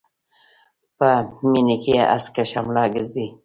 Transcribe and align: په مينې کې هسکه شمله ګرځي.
په 0.97 1.09
مينې 1.51 1.77
کې 1.83 1.93
هسکه 2.11 2.43
شمله 2.51 2.83
ګرځي. 2.93 3.27